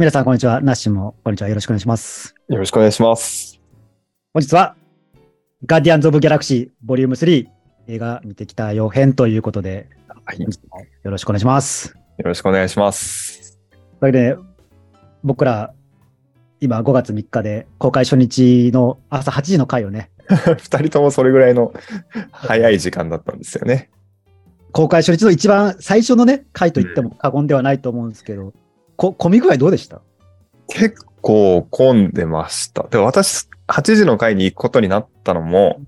[0.00, 0.62] 皆さん、こんにちは。
[0.62, 1.48] ナッシュも、こんにちは。
[1.48, 2.34] よろしくお願いします。
[2.48, 3.60] よろしくお願いします。
[4.32, 4.74] 本日は、
[5.66, 7.46] ガーディアンズ・オブ・ギャラクシー、ボリューム3、
[7.86, 9.90] 映画見てきたよ編ということで、
[10.24, 10.40] はい。
[10.40, 10.46] よ
[11.04, 11.94] ろしくお願いします。
[12.16, 13.58] よろしくお願いします。
[13.98, 14.38] それで、
[15.22, 15.74] 僕ら、
[16.60, 20.10] 今5月3日で公開初日の朝8時の回をね、
[20.56, 21.74] 二人ともそれぐらいの
[22.30, 23.90] 早い時間だったんですよね。
[24.72, 28.54] 公開初日の一番最初のね、回と言っても過言ではないと思うんですけど、
[29.00, 30.02] こ混み具合どうでした？
[30.68, 32.82] 結構混んでました。
[32.90, 35.80] で、私、8時の回に行くことになったのも、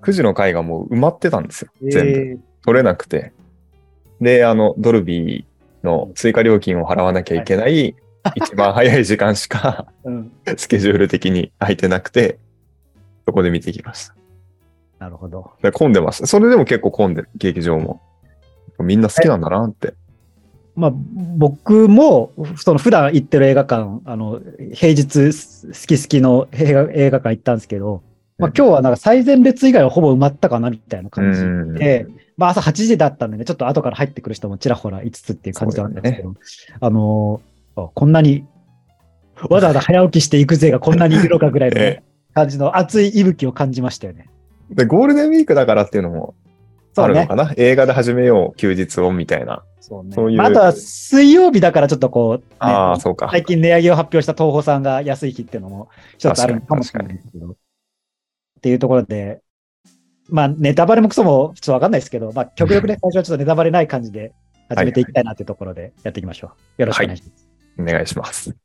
[0.00, 1.70] 9時の回がもう埋まってたんですよ。
[1.82, 2.10] 全部。
[2.10, 3.34] え取れなくて。
[4.22, 7.94] で、あの、ドルビーの追加料金を払わなきゃいけない、
[8.34, 10.32] 一番早い時間しかー うん。
[10.56, 12.38] スケジュール的に空いてなくて、
[13.26, 14.14] そこで見てきました。
[14.98, 15.50] なるほど。
[15.62, 16.26] で混んでました。
[16.26, 18.00] それでも結構混んでる、劇場も。
[18.80, 19.92] みんな好きなんだなって。
[20.76, 20.92] まあ、
[21.36, 24.40] 僕も、その普段行ってる映画館、あの、
[24.72, 28.02] 平日好き好きの映画映画館行ったんですけど、
[28.38, 31.74] まあ今日はなんか最前列以外はほぼ埋まったかなみたいな感じうん。
[31.74, 36.34] で、まあ朝8時だったんでね、ちょっと後から入ってくる人もちらほら5つっていう感じだったんですけど、
[36.80, 37.40] あの
[37.76, 38.44] あこんなに、
[39.48, 42.02] わざわざ早起きしていく勢がこんなにいるのかぐらいの え。
[42.34, 44.28] 感じの熱い息吹を感じましたよね。
[44.70, 46.34] で、ゴールデンウィークだからっていうのも
[47.02, 47.34] あるのか。
[47.36, 49.64] な、映画で始めよう、休日をみたいな。
[49.80, 53.28] そうねそういうまあ、あとは水曜日だからちょっとこう、ねああ、そうか。
[53.30, 57.50] 最近値上げを発表した東宝さんが安い日っていうのも一つあるのかもしれないですけど。
[57.50, 57.56] っ
[58.62, 59.42] ていうところで、
[60.30, 64.32] まあネタバレもクソもちょっとわかんないですけど、まあ極力ね、 最初はちょっとネタバレない感じで
[64.70, 66.82] 始めていきたいなっていうところでやっていきましょう。
[66.82, 67.48] よろしくお願いします。
[67.78, 68.56] お願いします。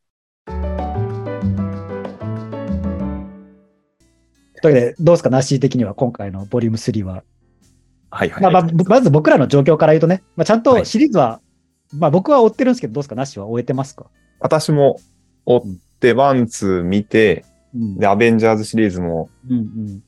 [4.61, 7.23] というわけで、どうですか、ナッシー的には今回のボリューム3は。
[8.11, 8.43] はいはい。
[8.43, 11.41] まあまあ、ぶまず僕らの状況から言うとね、まあ、ちゃんとはいシリーズは、
[11.93, 14.07] まあ僕は追ってるんですけど、どうですか、ナッシーは追えてますか？
[14.39, 14.99] 私も
[15.45, 15.61] 追っ
[15.99, 20.03] て、ワン、ツー見て、うんで、アベンジャーズシリーズも、うんうん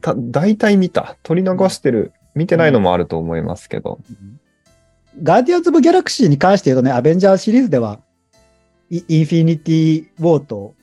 [0.00, 1.16] た大体見た。
[1.24, 2.12] 取り逃してる。
[2.36, 3.98] 見てないのもあると思いますけど。
[5.20, 7.98] ガーディアンズ・オブ・ギャラクシーに関して言うとね、アベンジャーズシリーズでは、
[8.90, 10.76] イインフィニティ・ウォーと、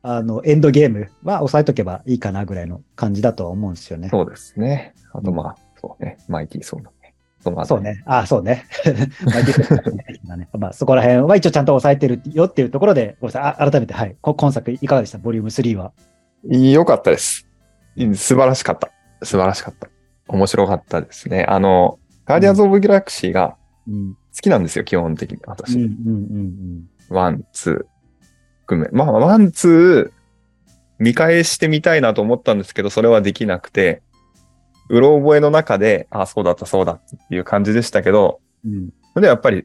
[0.00, 4.08] あの、エンドゲームは抑えとけばいいかなぐらいの感じだとは思うんですよね。
[4.08, 4.94] そうですね。
[5.12, 5.56] あとまあ、
[5.88, 6.18] そうね。
[6.28, 7.14] マイティー・ソーのね。
[7.40, 7.80] その後そう。
[7.80, 8.02] ね。
[8.06, 8.64] ああ、そうね。
[9.24, 13.64] まあディフェンスねだねまあ、そこら辺は一応ちゃんと抑えてるよっていうところで、ごめんなさい。
[13.64, 14.16] あ改めて、はい。
[14.20, 15.18] こ今作いかがでした？
[15.18, 15.92] ボリューム3は。
[16.44, 17.48] 良かったです。
[17.96, 18.90] 素晴らしかった。
[19.22, 19.88] 素晴らしかった。
[20.28, 21.44] 面白かったですね。
[21.48, 23.56] あの、ガーディアンズ・オブ・ギャラクシーが
[23.86, 24.14] うん。
[24.14, 25.36] 好きなんですよ、基本的に。
[25.36, 25.78] うん、うん、私。
[25.78, 28.26] うんワン、ツー、
[28.62, 28.88] 含め。
[28.90, 30.12] まあ、ワン、ツー、
[30.98, 34.02] 見返してみたいなと思ったんですけど、それはできなくて、
[34.88, 38.74] うろ覚えの中で、あ、そうだった、そうだっていう感じでしたけど、うん。
[38.74, 38.88] うん。
[39.14, 39.64] それでやっぱり、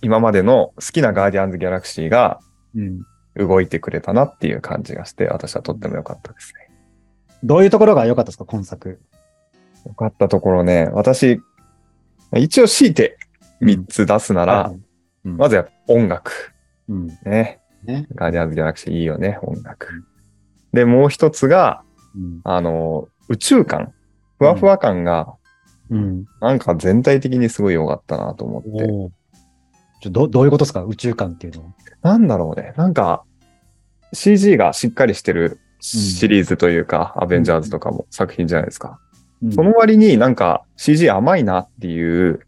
[0.00, 2.40] 今までの好きなガーディアンズ・ギャラクシーが
[2.74, 3.02] うん。
[3.34, 6.70] 動いてくれたなっていう感じがして、私はとっても良かったですね。
[7.42, 9.00] どういうところが良かったですか今作？
[9.86, 11.40] 良かったところね、私、
[12.36, 13.16] 一応強いて
[13.62, 14.74] 3つ出すなら、はい
[15.24, 16.52] うんまずやっぱ音楽。
[16.88, 17.06] うん。
[17.24, 17.60] ね。
[17.84, 18.06] ね。
[18.14, 20.04] ガーディアンズ・ギャラクシーいいよね、音楽。
[20.72, 21.84] で、もう一つが、
[22.14, 22.40] うん。
[22.44, 23.94] あの、宇宙感。
[24.42, 25.34] ふわふわ感が、
[25.90, 26.24] うん。
[26.40, 28.68] なんか全体的にすごい良かったなと思って。
[30.00, 30.82] ちょどどういうことですか？
[30.82, 31.72] 宇宙観っていうのは。
[32.02, 32.74] なんだろうね。
[32.76, 33.22] なんか、
[34.12, 38.98] CG がしっかりしてるシリーズというか、アベンジャーズとかも作品じゃないですか。
[39.42, 42.46] うんその割になんか CG 甘いなっていう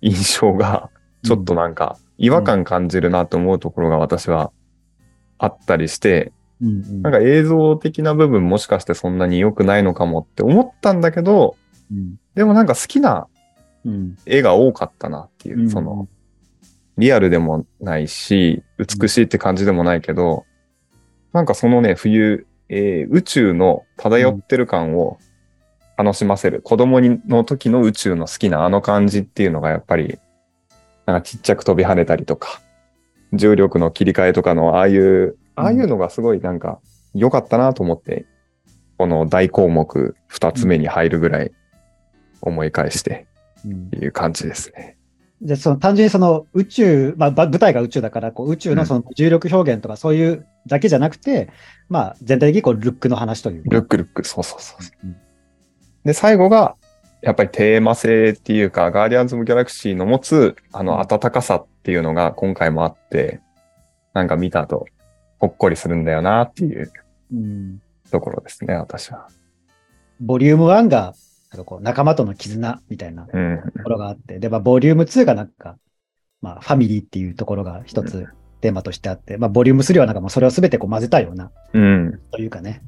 [0.00, 0.90] 印象が、
[1.22, 4.52] ちょっとなんか違和感感じるなと思うところが私は
[5.38, 6.32] あったりして、
[6.62, 7.02] うんうん。
[7.02, 11.56] なんか映像的な部分もしかしてそんなに良くないのかもって思ったんだけど、
[11.90, 12.16] うん。
[12.34, 13.26] でもなんか好きな
[13.84, 14.16] うん。
[14.26, 16.08] 絵が多かったなっていう、うんその、
[16.98, 20.44] リアルでもないし、美しいって感じでもないけど、
[21.32, 25.18] なんかそのね、冬、えー宇宙の漂ってる感を
[25.96, 26.60] 楽しませる。
[26.62, 30.18] 子供にの時の宇宙の好きなあの感じっていうのがやっぱり、
[31.06, 32.60] なんかちっちゃく飛び跳ねたりとか、
[33.32, 36.80] 重力の切り替えとかのああいう、ああいうのがすごいなんか
[37.14, 38.26] 良かったなと思って、
[38.98, 41.52] この大項目二つ目に入るぐらい
[42.40, 43.26] 思い返して
[43.64, 44.96] うんっていう感じですね。
[45.42, 51.50] じその単純にその宇宙、まあ、ば舞台が宇宙だから、こう宇宙のその重力表現とかそういうだけじゃなくて、
[51.88, 53.70] まあ全体的にこうルックの話というか。
[53.70, 55.06] ルックルック、そうそうそうそう。
[55.06, 55.16] うん
[56.04, 56.76] で、最後が、
[57.22, 63.40] やっぱりテーマ性っていうか、ガーディアンズ・オブ・ギャラクシーの持つ、あの、温かさっていうのが今回もあって、
[64.14, 64.86] なんか見た後、
[65.40, 66.92] ほっこりするんだよなっていう
[67.32, 69.26] うんところですね、私は。
[70.20, 71.14] ボリューム1が
[71.50, 73.62] なんかこう仲間との絆みたいなうん。
[73.76, 75.76] ところがあって、で、まあ、ボリューム2がなんか、
[76.42, 78.26] まあ、ファミリーっていうところが一つ
[78.60, 82.20] テーマとしてあって、まあ、ボリューム3はなんかもうそれを全てこう混ぜたような、うん。
[82.30, 82.82] というかね、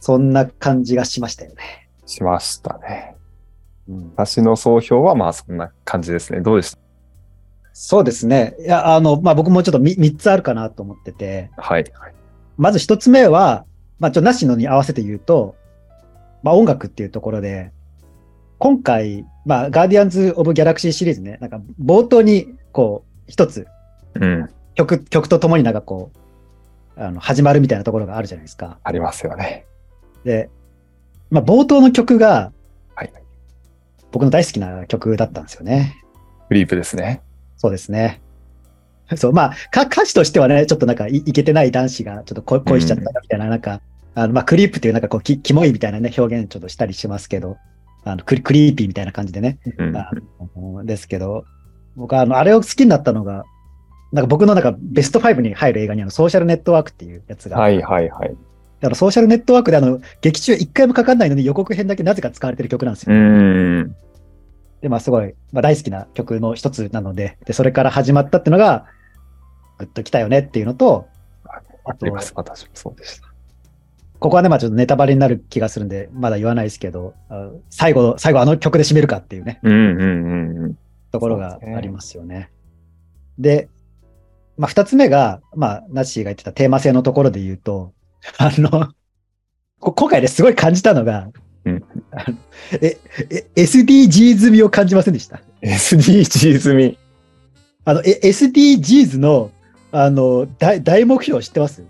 [0.00, 1.88] そんな感じがしましたよね。
[2.06, 3.16] しましたね。
[3.88, 6.40] うん、私の総評はまあそんな感じですね。
[6.40, 6.83] どうでした？
[7.76, 8.54] そうですね。
[8.60, 11.84] いや、あの、まあ、僕もちょっと 3, 3つあるかなと思ってて、はい。
[12.56, 13.66] まず1つ目は、
[13.98, 15.56] まあ、ちょっとなしのに合わせて言うと、
[16.44, 17.72] まあ、音楽っていうところで、
[18.58, 23.66] 今回、まあ、ガーディアンズ・オブ・ギャラクシーシリーズね、なんか冒頭に、こう、一つ、
[24.14, 24.48] うん。
[24.76, 26.12] 曲、曲とともになんかこ
[26.96, 28.78] う、あの、始まるみたいなところがあるじゃないですか。
[28.84, 29.66] ありますよね。
[30.22, 30.48] で、
[31.28, 32.52] まあ、冒頭の曲が、
[32.94, 33.12] はい。
[34.12, 35.96] 僕の大好きな曲だったんですよね。
[36.46, 37.23] クリープですね。
[37.64, 38.20] そうですね。
[39.16, 43.80] そう、まあ、か歌詞としてはね、ちょっとなんかい、いけてない男子がちょっと恋恋しちゃったみたいな、なんか、
[44.14, 47.56] あの、まあ、クリープっていうなんかこう、き、キモいみたいなね、表現ちょっとしたりしますけど、
[48.04, 49.96] あの、クリクリーピーみたいな感じでね、うん。
[49.96, 50.10] あ
[50.54, 51.46] のですけど、
[51.96, 53.44] 僕はあの、あれを好きになったのが、
[54.12, 58.36] なんか僕のなんかベスト5に入る映画にあの、ソーシャルネットワークっていうやつが、はいはいはい。
[58.82, 63.18] あのソーシャルネットワークであの、劇中一回もかかんないのに予告編だけなぜか使われてる曲なんですうよ。
[63.18, 63.96] ん。
[64.84, 68.84] で、まあすごい、まあ大好きな曲の一つなので、で、それから始まったっていうのが、
[69.78, 71.08] グッときたよねっていうのと、
[71.84, 72.34] わかります。
[72.36, 73.32] 私もそうでした。
[74.18, 80.78] ここはね、まあちょっとネタバレになる気がするんで、まだ言わないですけど、あ最後、最後あの曲で締めるかっていうね、うんうんうんうん。
[81.10, 82.50] ところがありますよね。
[83.38, 83.70] で、
[84.58, 87.94] まあ二つ目が、まあ、ナッシーが言ってたテーマ性のところで言うと、
[88.36, 88.92] あの、
[89.80, 91.30] こ 今回ですごい感じたのが、
[91.64, 92.36] うんあの
[92.80, 92.98] え、
[93.30, 96.98] え、SDGs 済みを感じませんでした？SDGs 済み。
[97.84, 99.50] あの、え SDGs の、
[99.92, 101.82] あの、大大目標知ってます？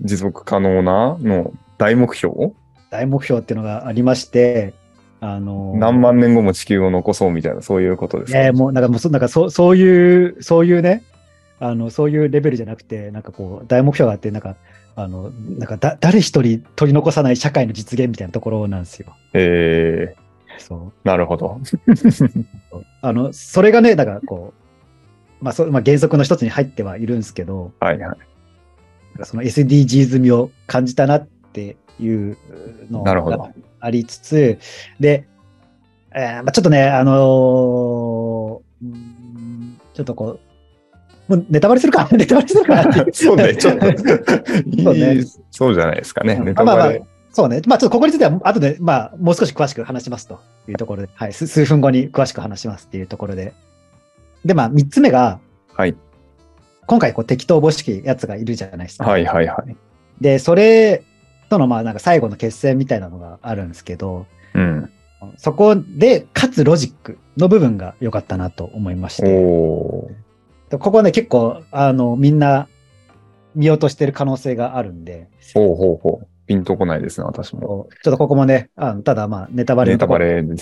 [0.00, 2.52] 持続可能なの大目標？
[2.90, 4.74] 大目標っていうのがありまして、
[5.20, 11.04] あの、何万年後も地球を残そうみたいな、そういうことですか、えーもう、なんかもうそ、なんかそう、そういう、そういうね、
[11.60, 14.56] あの、そういうレベルじゃなくて、なんかこう、大目標があって、なんか、
[14.96, 19.16] あの、なんかだ、誰一人取り残さない社会の実現みたいなところなんですよ。
[19.34, 20.14] え
[20.58, 20.78] そう。
[20.88, 21.60] ー、なるほど。
[23.02, 24.52] あの、それがね、だからこ
[25.40, 28.16] う、まあ、そう、まあ、原則の一つに入ってはいるんですけど、はいはい。
[29.22, 32.36] その SDGs 味を感じたなっていう
[32.90, 34.58] のがありつつ、
[34.98, 35.26] で、
[36.12, 40.40] えーまあ、ちょっとね、あのーうんちょっとこう、
[41.30, 42.08] もうネタバレするか？
[42.12, 42.74] ネタバレするか？
[42.74, 43.86] な っていうそうね、ちょっと
[44.82, 45.22] そうね
[45.52, 46.34] そうじゃないですかね。
[46.34, 47.02] うんネタまあまあバレ。
[47.32, 47.62] そうね。
[47.66, 53.52] まあちょっとここについては、後で、まあもう少し詳しく話しますというところで、はい、す数分後に詳しく話しますっていうところで。
[54.44, 55.38] で、まあ三つ目が、
[55.72, 55.94] はい。
[56.86, 59.04] 今回こう適当おぼしきやつがいるじゃないですか。
[59.04, 59.76] はいはいはい。
[60.20, 61.04] で、それ
[61.48, 64.90] とのまあなんか最後の決戦みたいなのがあるんですけど、うん。
[65.36, 70.29] そこで、かつロジックの部分が良かったなと思いまして、おー。
[70.70, 72.68] でここはね、結構、あの、みんな
[73.54, 76.26] 見落としてる可能性があるんで、ほうほうほう。
[76.46, 77.88] ピンとこないですね、私も。
[78.02, 80.56] ちょっとここもね、あのただまあネタバレネタバレで。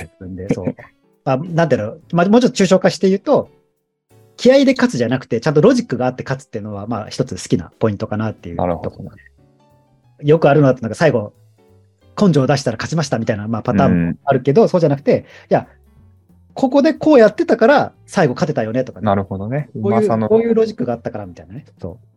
[0.52, 0.74] そう。
[1.24, 3.50] あなんていうの、まあ、もうちょっと抽象化して言うと、
[4.36, 9.10] 気合で勝つじゃなくて、ちゃんとロジックがあって勝つっていうのは、まあ一つ好きなポイントかなっていうところ。
[10.20, 11.32] よくあるのだと、なんか最後、
[12.20, 15.68] 根性を出したら勝ちましたみたいな、まあ、パターンもうんあるけど、そうじゃなくて、いや、
[16.58, 19.70] ここでこうやってたから、最後勝てたよねとかね、なるほどね。
[19.76, 21.64] うこういう、こういうロジックがあったからみたいなね。
[21.80, 22.08] そう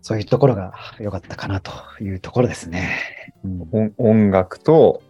[0.00, 3.34] そういうところが良かったかなというところですね。
[3.44, 5.02] うん音音楽と、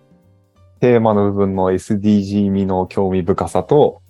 [0.81, 4.01] テーマの部分の SDG 味の興味深さと、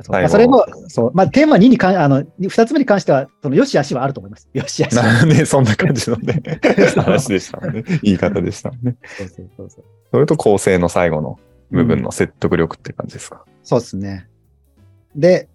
[0.00, 4.48] そそれも、そう、まあ、テーマ2に関、あの、2つ目に関しては、その、よしあしはあると思います。
[4.52, 5.02] よしあしは。
[5.02, 6.42] なんでそんな感じのね、
[6.94, 7.82] 話でしたもんね。
[8.02, 8.96] 言い方でしたもんね。
[9.18, 9.84] そうそうそうそう。
[10.12, 11.40] それと構成の最後の
[11.72, 13.44] 部分の説得力って感じですか。
[13.64, 14.28] そうですね。
[15.16, 15.48] で、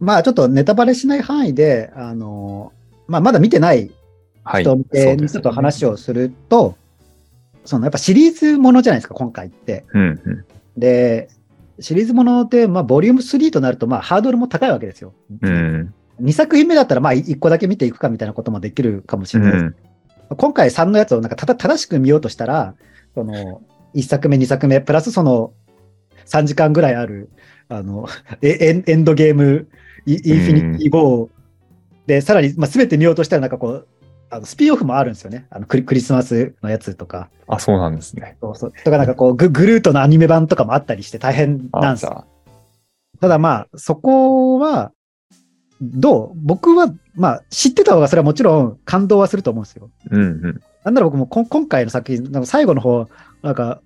[0.00, 2.72] まあ、ちょっとネタバレしない範囲で、あの、
[3.06, 3.92] まあ、まだ見てない
[4.42, 4.62] はい。
[4.62, 6.76] 人向けにちょっと話をすると、
[7.64, 9.84] その、やっぱシリーズものじゃないですか、今回って。
[9.92, 10.80] うんうん。
[10.80, 11.28] で、
[11.80, 15.12] シリーズもので、まあ、ボリューム3となると、まあ、ハードルも高いわけですよ。
[15.42, 15.94] うん。
[16.22, 19.64] 2作品目だったら、まあ、1個だけ見ていくかみたいなこともできるかもしうれないです。
[19.64, 19.74] ん。
[20.36, 22.74] 今回3のやつをなんかただ正しく見ようとしたら、
[23.14, 23.60] その、
[23.94, 25.52] 1作目、2作目、プラスその、
[26.28, 27.30] 3時間ぐらいある、
[27.68, 28.06] あの、
[28.42, 29.68] エエンドゲーム、
[30.06, 31.28] イインフィニティ・ゴー、
[32.06, 33.86] で、さらに、まあ、全て見ようとしたら、なんかこう、
[34.30, 35.46] あのスピンオフもあるんですよね。
[35.48, 37.30] あのクリクリスマスのやつとか。
[37.46, 38.36] あ、そうなんですね。
[38.40, 42.26] そうそうとか、なんかこうグ、グルートのアニメ版とかもあったりして大変なんあ、ですよ。
[43.20, 44.92] ただまあ、そこは、
[45.80, 46.32] どう？
[46.34, 49.90] 僕は、まあ、知ってた方がそれはもちろん感動はすると思うんですよ。
[50.10, 50.60] うんうん。
[50.84, 53.08] なんなら僕もこん今回の作品、なんか最後の方、
[53.42, 53.80] なんか、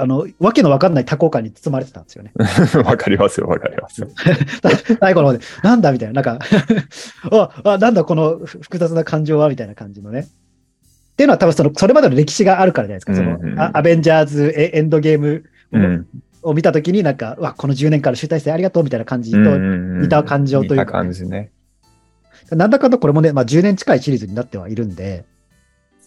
[0.00, 2.32] あの、わけのわかんない多幸感に包まれてたんですよね。
[2.84, 4.08] わかりますよ、わかりますよ。
[5.00, 6.38] 最後の方で、なんだみたいな、なんか
[7.32, 10.20] あ、あ、なんだこの複雑な感情はみたいな感じのね。
[10.20, 10.24] っ
[11.16, 13.14] ていうのは多分その、それまでの歴史があるからじゃないですか。
[13.16, 16.06] その、うんうんうんアアベンジャーズエエンドゲームうん。
[16.42, 21.50] を見たときになんか、うわ、この10年間の集大成ありがとうみたいな感じと、似似た感情というかね感じね。
[22.52, 25.24] なんだかんだこれもね、まあ10年近いシリーズになってはいるんで、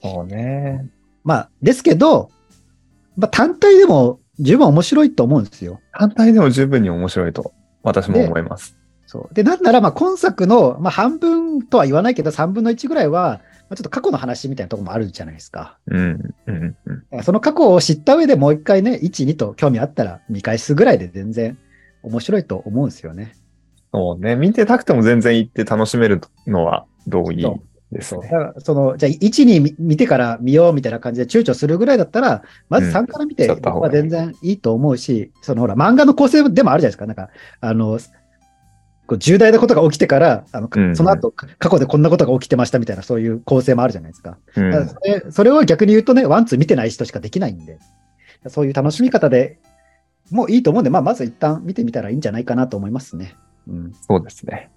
[0.02, 0.88] そうね。
[1.24, 2.30] まあ、ですけど、
[3.18, 5.80] まあ単体でも十分面白いと思うんですよ。
[5.94, 7.54] 単体でも十分に面白いと、
[7.84, 8.78] 私も思います。
[9.12, 9.34] そう。
[9.34, 15.78] で、なんなら、まあ、今作の、まあ、半分とは言わないけど、3分の1ぐらいは、まあ、ちょっと過去の話みたいなところもあるじゃないですか。
[15.88, 16.34] うん。
[16.48, 16.76] うん。
[17.12, 17.24] うん。
[17.24, 21.58] その過去を知った上でもう一回ね、1、2と興味あったら見返すぐらいで全然
[22.04, 23.36] 面白いと思うんですよね。
[23.94, 24.38] そうね。
[24.38, 27.60] 見てたくても全然行って楽しめるのは同意そ
[27.92, 28.22] ですね。
[28.24, 33.48] だから、その、じゃあ、1、2見見てから見ようみたいな感じで躊躇するぐらいだったら、まずうん3から見て、
[33.92, 37.06] 全然いいと思うし、そのほら、漫画の構成でもあるじゃないですか。
[37.06, 37.30] なんか、
[37.60, 38.00] あの、
[39.08, 44.38] こう重大なことが起きてから、あの、うんうんその後、過去でこんなことが起きてましたみたいな、そういう構成もあるじゃないですか。
[44.56, 47.78] うんそれそれを逆に言うとね、ワンツー見てない人しかできないんで、
[48.48, 49.60] そういう楽しみ方で
[50.32, 53.36] もういいと思うんで、まあ、まず一旦見てみたらいいんじゃないかなと思いますね。
[53.68, 53.94] うん。
[53.94, 54.72] そうですね。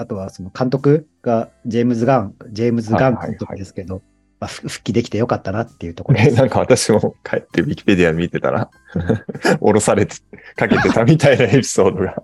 [0.00, 4.00] あとは、その監督がジェームズ・ガン、ジェームズ・ガンはいはいはい監督ですけど、
[4.40, 6.36] まあ、ふ復帰できてよかったなっていうところえ、です。
[6.40, 8.70] なんか私も帰ってウィキペディア見てたら、
[9.60, 10.16] 降ろされて、
[10.56, 12.22] かけてたみたいなエピソードが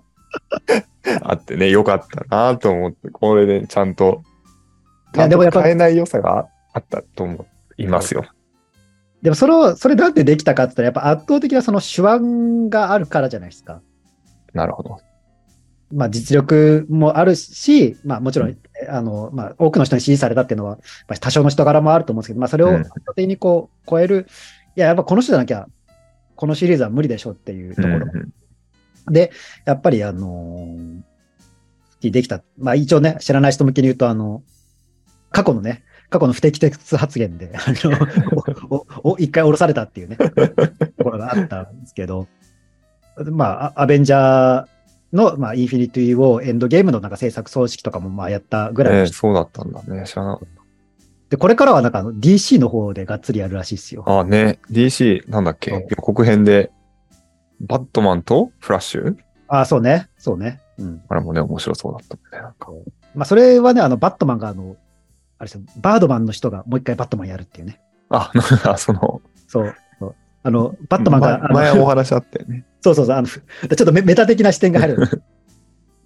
[1.21, 4.23] あってね、よかったなと思って、これでちゃんと、
[5.15, 7.45] いやでもやっぱ変えない良さがあったと思
[7.77, 8.25] いますよ。
[9.21, 13.81] でもそれを、それなんでできたかって言ったら、やっぱ圧倒的なその手腕があるからじゃないですか。
[14.53, 14.97] なるほど。
[15.91, 18.57] まあ実力もあるし、まあもちろん、
[18.89, 20.77] あの、まあ多くの人に支持されたっていうのは、
[21.07, 24.27] まあ多少の人柄もあると思うんですけど、まあそれをうん圧倒的にこう超える、
[24.75, 25.67] いや、やっぱこの人じゃなきゃ、
[26.35, 27.95] このシリーズは無理でしょっていうところ。
[28.13, 28.33] うん
[29.09, 29.31] で、
[29.63, 32.43] やっぱりあのーできた。
[32.57, 34.43] まあ一応ね、知らない人向けに言うと、あの、
[35.31, 37.97] 過去のね、過去の不適切発言で、あの、
[38.69, 42.27] おおお一回降ろされたっていうね、ところがあったんですけど、
[43.25, 44.67] まあ、あアベンジャー
[45.13, 50.03] の、まあ、インフィニティ・ウォーエンドゲームのなんか制作総指揮とかもまあやったぐらいええそうだったんだね。
[50.05, 50.47] 知らなかっ
[51.29, 54.03] で、これからはなんかあの DC の方でがっつりやるらしいですよ。
[54.05, 54.19] た。
[54.19, 55.71] あね、DC、なんだっけ？
[55.71, 56.71] 予告編で、
[57.59, 59.17] バットマンとフラッシュ？
[59.49, 60.09] ああ、そうね。
[60.17, 60.61] そうね。
[60.77, 61.01] うん。
[61.09, 62.41] あれもね、面白そうだったもんね。
[62.41, 62.71] なんか
[63.15, 64.77] まあ、それはね、あの、バットマンがあの、
[65.39, 67.81] あれですよ、バードマンの人がもう一回バットマンやるっていうね。
[68.09, 69.75] あ、なんかその、そう。
[69.99, 72.65] そうあの、バットマンが、前お話あったよね。
[72.87, 74.97] そうそうそう、あの、ふちょっとメメタ的な視点が入る。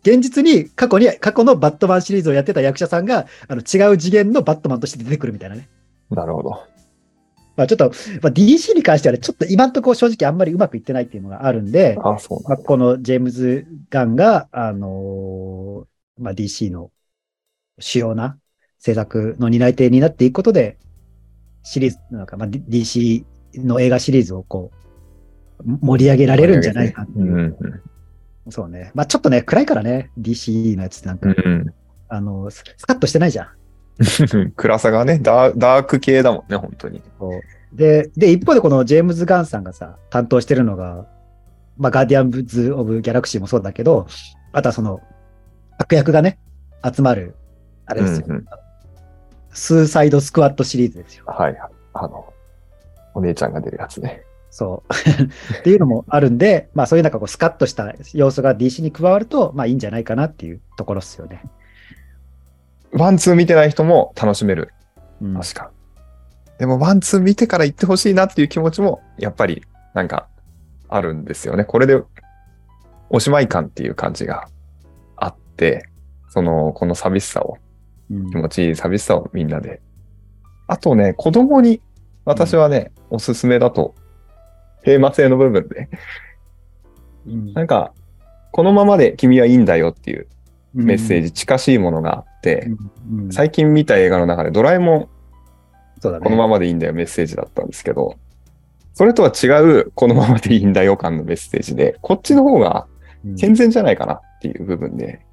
[0.04, 5.70] 現実に過去に、過去のバットマンシリーズをやってた役者さんが、あの、違う次元のバットマンとして出てくるみたいなね。
[6.10, 6.50] なるほど。
[7.56, 12.58] まあちょっと、まあ、DC に関してはね、ちょっと今んところ正直あんまりうまくいってないっていうのがあるんで、あ、そうまあ。
[12.58, 16.92] このジェームズ・ガンが、あのーまあ、DC の
[17.80, 18.38] 主要な
[18.80, 20.78] 制作の担い手になっていくことで、
[21.64, 23.24] シリーズ、なんか、まあ、DC
[23.56, 24.81] の映画シリーズをこう、
[25.65, 27.38] 盛り上げられるんじゃないかってういう。
[27.38, 27.56] ん。
[28.50, 28.91] そうね。
[28.94, 31.74] まあ、ちょっとね、暗いからね、DC のやつってなんか、うん。
[32.10, 33.48] あの、ススカッとしてないじゃん。
[34.56, 37.01] 暗さがねダー、ダーク系だもんね、本当に。
[37.74, 41.06] で、で、一方でこのジェームズ・ガンさんがさ、担当してるのが、
[41.77, 44.08] まあ、ガーディアンズ・オブ・ギャラクシーもそうだけど、
[44.51, 45.01] あとはその、
[45.77, 46.39] 悪役がね、
[46.84, 47.36] 集まる、
[47.86, 48.25] あれですよ。
[48.30, 48.46] うんうん
[49.53, 51.25] スーサイド・スクワットシリーズですよ。
[51.27, 51.72] はいはい。
[51.94, 52.34] あの、
[53.13, 54.24] お姉ちゃんが出るやつね。
[54.51, 54.93] そう。
[55.60, 61.43] っていうのもあるんで、まあそういうなんかこうスカッとした要素が DC に加わると、まあいいんじゃないかなっていうところっすよね。
[62.93, 64.74] ワン、ツー見てない人も楽しめる。
[65.22, 65.34] うん。
[65.34, 65.72] 確か。
[66.58, 70.27] でも、ワン、ツー見てから行ってほしいなっていう気持ちも、やっぱり、なんか、
[70.89, 71.63] あるんですよね。
[71.63, 72.01] これで、
[73.10, 74.48] おしまい感っていう感じが
[75.15, 75.88] あって、
[76.29, 77.58] その、この寂しさを、
[78.12, 79.81] うん気持ちいい寂しさをみんなで。
[80.67, 81.81] あとね、子供に、
[82.25, 83.96] 私はね、おすすめだと、
[84.84, 85.90] テーマ性の部分で、
[87.28, 87.94] うんなんか、
[88.52, 90.28] このままで君はいいんだよっていう
[90.74, 91.28] メッセージ。
[91.28, 92.68] ジ、近しいものがあって、
[93.10, 95.08] うんうん最近見た映画の中でドラえもん、ね。
[96.02, 98.16] このままでいいんだよメッセージだったんですけど、
[98.94, 102.88] それとは違う、このままでいいんだよ感のメッセージで、こっちの方が
[103.24, 105.26] うん健全じゃないかなっていう部分で。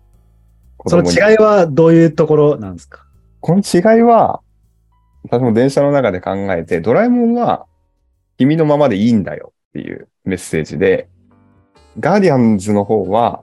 [0.87, 3.05] その違いはどういうところなんですか？
[3.41, 4.43] この違いは、
[5.25, 7.67] 私も電車の中で考えて、ドラえもんは
[8.39, 11.09] 君のままでいいんだよっていうメッセージで、
[11.99, 13.43] ガーディアンズの方は、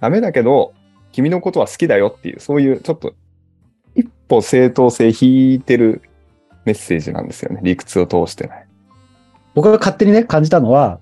[0.00, 0.72] ダメだけど、
[1.12, 3.14] 君のことは好きだよっていう、そういうちょっと
[3.94, 6.02] 一歩正当性引いてる
[6.64, 7.60] メッセージなんですよね。
[7.62, 8.66] 理屈を通してない。
[9.54, 11.00] 僕が勝手にね、感じたのは、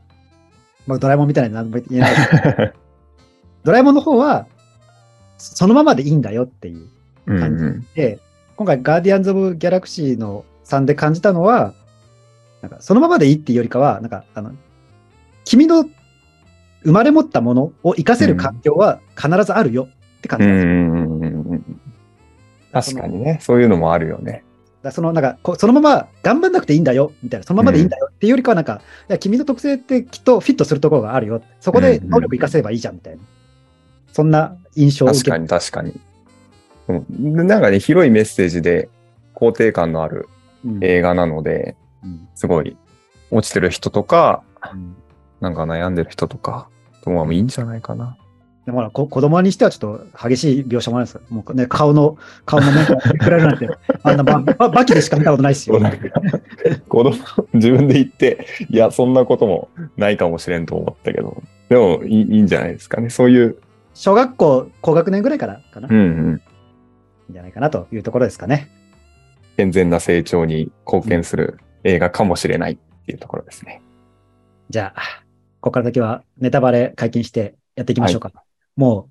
[0.86, 2.14] まあ、ドラえもんみたいな何も言えない
[3.64, 4.46] ドラえもんの方は、
[5.38, 6.88] そのままでいいんだよっていう
[7.26, 8.18] うん感じうんで、
[8.56, 11.74] 今回、ガーディアンズ・オブ・ギャラクシーの3で感じたのは、
[12.62, 14.52] なんかそのままでいいっていうよりかは、なんか、あの、
[15.44, 15.84] 君の
[16.84, 20.72] 生まれ持ったものを活かせる環境は必ずあるよって感うじなんですよ。
[20.72, 21.80] んうんうんうん
[22.72, 24.44] 確かにね、そういうのもあるよね。
[24.82, 33.22] だそのなんかこうそのまま頑張んなくていいんだよみたいな、そのままでいいんだよっていうよりかは、なんか、いや君の特性ってきっとフィットするところがあるよ、そこで能力活かせればいいじゃんみたいな、
[34.12, 35.48] そんな印象を受け確かに。
[35.48, 36.00] 確かに。
[36.88, 37.46] うん。
[37.46, 38.90] なんかね、広いメッセージで
[39.34, 40.28] 肯定感のある
[40.66, 40.84] うん。
[40.84, 41.85] 映画なので、うん
[42.34, 42.76] すごい
[43.30, 44.96] 落ちてる人とか、うん
[45.40, 46.68] なんか悩んでる人とか、
[47.02, 48.16] ともいいんじゃないかな。
[48.64, 51.20] でもほらこ子供にしてはちょっと激しい描写もあるんですよ。
[51.30, 53.68] もうね、顔の、顔の面が比べるなんて、
[54.02, 55.78] あんなばばバキでしか見たことないですよ。
[56.88, 57.14] 子供、
[57.52, 63.08] 自分で言って、いや、そんなこともないかもしれんと思ったけど、でもいいいいんじゃないですかね。
[63.08, 63.56] そういう、
[63.94, 66.42] 小学校高学年ぐらいからかな、いうんうん、
[67.28, 68.68] いんじゃないかなというところですかね。
[69.56, 73.82] 健全な成長に貢献する映画かもしれないっていうところですね。
[74.70, 75.24] じゃあ、
[75.60, 78.32] ここから先はネタバレ解禁してやっていきましょうか。
[78.76, 79.10] もう、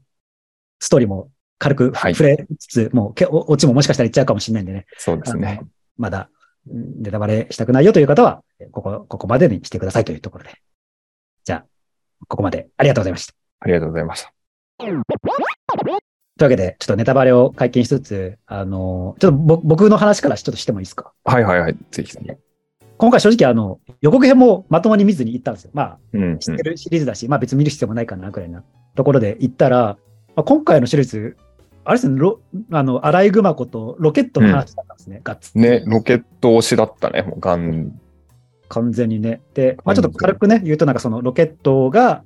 [0.79, 4.85] ストーリーも軽くはい触れつつ、もうけおオチももしかしたらいっちゃうかもしれないんでね。
[4.97, 5.61] そうですね
[5.97, 6.29] まだ
[6.67, 10.49] うんネタバレしたくないよという方は、ここ、ここまでにしてくださいというところで。
[11.43, 11.65] じゃあ、
[12.27, 13.33] ここまでありがとうございました。
[13.59, 14.33] ありがとうございました。
[14.79, 15.03] という
[16.41, 21.13] わけで、ちょっとネタバレを解禁しつつ、あの、ちょっとぼ僕の話からちょっとしてもいいですか？
[21.23, 21.77] はいはいはい。
[21.91, 22.29] ぜひぜひ。
[22.97, 25.71] 今回正直あの、予告編もまともに見ずに行ったんですよ。
[25.73, 26.39] まあ、うん、うん。
[26.39, 28.63] 知ってるシリーズだし、まあ別に見る必要もないかな、くらいな
[28.95, 29.97] ところで行ったら、
[30.35, 31.37] まあ、今回のシリーズ、
[31.83, 32.39] あれですね、ロ
[32.71, 35.57] あの、アライグマコとロケットの話だったんですね、ガッツ。
[35.57, 37.21] ね、ロケット推しだったね。
[37.21, 37.99] もうガン。
[38.69, 39.41] 完全にね。
[39.53, 42.23] で、まあちょっと軽くね、言うとなんかそのロケットが、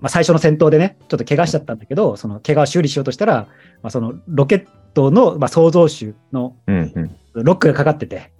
[0.00, 3.46] まあ最初の戦闘でね、ちょっと怪我しちゃったんだけど、その怪我を修理しようとしたら、
[3.82, 7.44] まあそのロケットの、まあ、創造主のうんうん。
[7.44, 8.32] ロックがかかってて、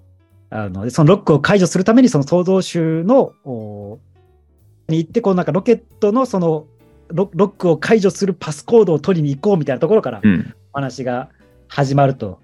[0.50, 3.98] あの、でそのロックを解除するために、その創造主の、お
[4.88, 6.66] に行って、こうなんかロケットのその
[7.08, 10.54] ロロックを解除するパスコードを取りに行こうみたいなところからうん。
[10.72, 11.28] お話が
[11.68, 12.40] 始まると。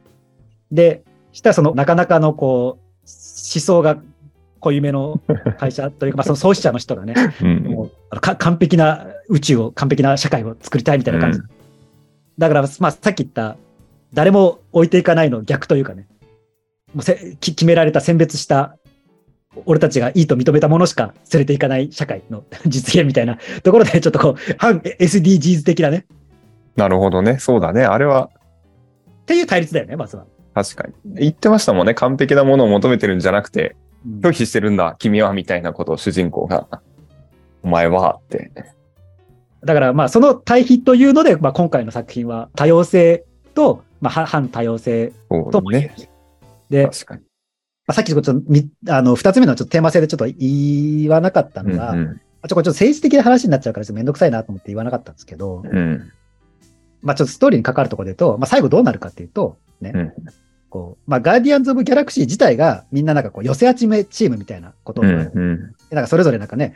[0.70, 3.98] で、したらそのなかなかのこう、思想が
[4.60, 5.20] 濃いめの
[5.58, 11.38] 会社というか、まあその創始者の人がね、うんもう完璧な宇宙を、完璧な社会を作りたいみたいな感じ。
[11.38, 11.60] うん
[12.40, 13.58] だから、まあ、さっき言った、
[14.14, 16.08] 誰も置いていかないの逆というかね、
[16.94, 18.76] もうせき決められた選別した、
[19.66, 26.06] 俺たちがいいと認めたものしか連れていかない社会の 実現みたいなところで、ちょっとこう、反 SDGs 的なね、
[26.76, 27.38] なるほどね。
[27.38, 27.84] そうだね。
[27.84, 28.30] あれは
[29.22, 30.24] っていう対立だよね、まずは。
[30.54, 31.14] 確かに。
[31.20, 31.94] 言ってましたもんね。
[31.94, 36.66] 完璧なものを求めてるんじゃなくて、うん拒否してるんだ、君は、みたいなことを主人公が、
[37.62, 38.50] お前は、って。
[39.62, 45.12] だから、まあ、その対比というので、まあ、今回の作品は多様性と、まあ、は反多様性
[45.52, 46.08] ともねる。。
[46.70, 47.22] で、確かに。
[47.86, 55.76] まあ、さっきちょっとみあの二つ目のちょっとテーマ性でちょっと言わなかったのが、うんまあちょこれちょっと政治的な話になっちゃうからちょっとめんどくさいなと思って言わなかったんですけど、うん。
[55.76, 56.12] うん。
[57.02, 60.12] まあちょっとストーリーに関わるところで言うと、まあ最後どうなるかっていうと、ね、うん
[60.70, 65.10] こう、まあガーディアンズ・オブ・ギャラクシー自体がみんななんかこう寄せ集めチームみたいなことを、うん。
[65.10, 65.74] うん。
[65.90, 66.74] なんかそれぞれなんかね、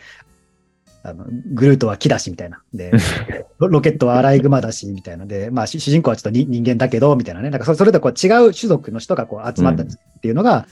[1.07, 2.63] あのグルートは木だしみたいな。
[2.73, 2.91] で、
[3.61, 5.27] ロロケットはアライグマだしみたいな。
[5.27, 7.51] で、まあ主主人公はちょっとに人間だけど、みたいなね。
[7.51, 9.87] なんかそそれぞれこう違う種族の人がこう集まったっ
[10.21, 10.67] ていうのが、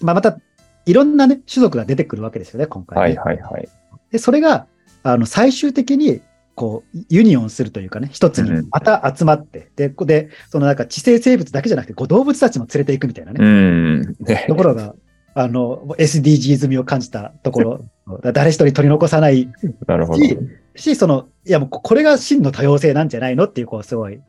[0.00, 0.38] まあまた
[0.86, 3.68] いろんなね、種族が出てくるわけですよね、今回ね、はいはいはい。
[4.10, 4.66] で、それが、
[5.02, 6.20] あの、最終的に、
[6.54, 14.16] こう、ユニオンするというかね、一つにうんまた集まって、で、ここで、そのなんか知性生物だけじゃなくて、こう動物たちも連れていくみたいなね、うん。
[14.20, 14.94] ねところが、
[15.34, 17.84] あの、SDGs 味を感じたところ、
[18.32, 19.48] 誰一人取り残さない
[19.86, 20.22] なるほど。
[20.22, 20.38] し、
[20.74, 24.20] し、その、いやもうここれが真の多様性なんじゃないのっていう、こう、すごい、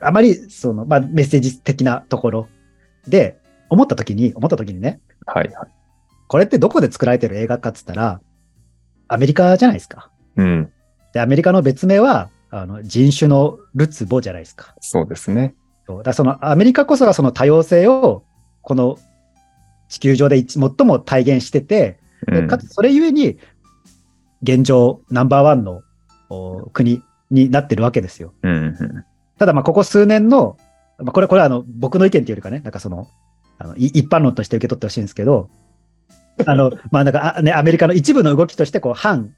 [0.00, 2.48] あまり、その、まあ、メッセージ的なところ
[3.08, 5.70] で、思った時に、思った時にね、はいはい。
[6.28, 8.20] これってどこで作られてる映画かっつったら、
[9.08, 10.10] アメリカじゃないですか。
[10.36, 10.72] うん。
[11.12, 14.74] で、アメリカの別名は、あの人種のルツボじゃないですか。
[14.80, 15.54] そうですね。
[15.86, 18.24] そうだそのアメリカこそがその多様性を、
[18.60, 18.98] この
[19.92, 21.98] 地球上で一最も体現してて、
[22.48, 23.36] かつそれゆえに、
[24.42, 25.82] 現状ナンバーワンの
[26.30, 28.32] お国になってるわけですよ。
[29.38, 30.56] ただ、まあ、ここ数年の、
[30.98, 33.06] まあ、これ、これはあの、僕の意見っていうよりかね、なんかその、
[33.58, 35.50] あのい一般論として受け取ってほしいんですけど、
[36.46, 39.34] あの、まあ、なんか、あね、アメリカの一部の動きとして、こう、反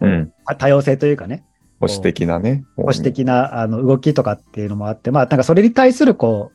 [0.00, 0.32] うん。
[0.56, 1.44] 多様性というかね、
[1.80, 2.64] 保守的なね。
[2.76, 6.50] 保守的なあの動きとかっていうのもあって、まあ、なんかそれに対するこ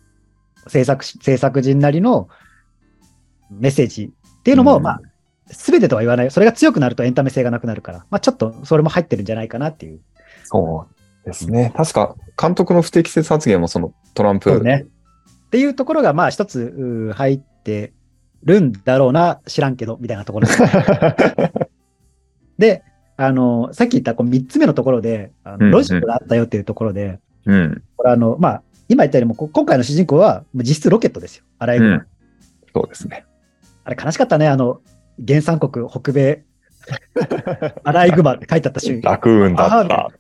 [0.66, 2.30] う、制作し、制作人なりの
[3.52, 5.02] メッセージっっていうのも、うんまあ、
[5.48, 6.32] すべてとは言わない。
[6.32, 10.00] それが強くなるとエンタメ性がなくなるから、まあ、ちょっとそれも入ってるんじゃないかなっていう。
[10.46, 11.74] そうですね。
[11.76, 14.62] 確か、監督の不適切発言もそのトランプ。
[14.62, 14.86] ね。
[15.48, 17.92] っていうところが、まあ、一つ入って
[18.46, 20.62] るんだろうな、知らんけど、みたいなところです。
[22.58, 22.84] で、
[23.18, 27.84] あの、さっき言ったこう3つ目のところで、あうんうんのロジックがあったよっていうところで、うん。
[27.98, 31.44] これあの、まあ、今言ったようにも今回の主人公は実質ロケットですよ。
[31.60, 31.92] アライグマ。
[31.92, 32.06] うん。
[32.74, 33.27] そうですね。
[33.88, 34.82] あれ悲しかったね、あの、
[35.26, 36.44] 原産国北米、
[37.86, 39.12] アライグマって書いてあった瞬間。
[39.12, 40.12] 楽運だった。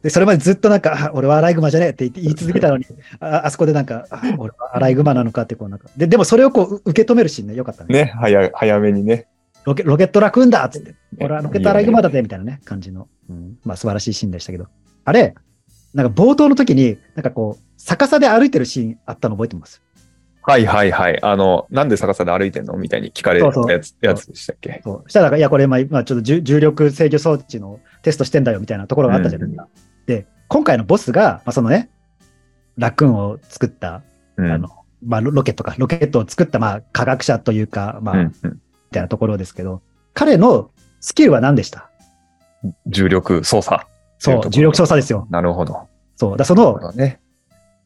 [0.00, 2.86] で、それまでずっとなんか、あ俺はアライグマじゃねえって言い続けたのに、
[3.18, 5.88] ああそこでなんか、あ俺はアライグマなのかってこうなんか。
[5.96, 7.92] で、でもそれをこう受け止めるシーンね、よかったね。
[7.92, 9.26] ね、早早めにね。
[9.64, 14.68] ロケロケットラクーンだっつって、俺はロケットアライグマだぜみたいなね、感じの、うん、まあ素晴らしいシーンでしたけど。
[15.04, 15.34] あれ、
[15.94, 19.82] なんか冒頭の時に、なんかこう、逆さで歩いてるシーンあったの覚えてます？
[20.46, 21.18] はいはいはい。
[21.22, 24.80] あの、なんで逆さで歩いてんのみたいに聞かれるそうそうやつやつでしたっけ？
[24.84, 25.10] そう。
[25.10, 29.68] したらいや、これ、まあ、今ちょっと重重力制御装置のテストしてんだよみたいなところがあったじゃないですか。
[30.06, 31.90] で、今回のボスが、まあ、そのね、
[32.78, 34.02] ラクーンを作った、
[34.36, 34.50] うん。
[34.52, 34.68] あの、
[35.04, 38.60] まあ、ロロケットか、ロケットを作った、まあ、科学者というか、まあ、みうんうん
[38.92, 39.82] たいなところですけど、
[40.14, 41.90] 彼のスキルは何でした？
[42.86, 43.84] 重力操作。
[44.18, 45.26] そう、重力操作ですよ。
[45.28, 45.88] なるほど。
[46.14, 46.36] そう。
[46.36, 47.20] だそのね。